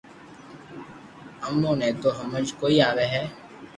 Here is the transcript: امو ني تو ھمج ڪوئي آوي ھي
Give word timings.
امو 1.45 1.71
ني 1.79 1.89
تو 2.01 2.09
ھمج 2.17 2.47
ڪوئي 2.59 2.77
آوي 2.89 3.05
ھي 3.13 3.23